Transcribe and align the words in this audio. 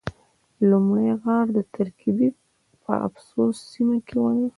لومړی 0.69 1.09
غار 1.21 1.45
د 1.57 1.59
ترکیې 1.75 2.29
په 2.83 2.91
افسوس 3.07 3.57
سیمه 3.71 3.97
کې 4.07 4.15
ده. 4.37 4.47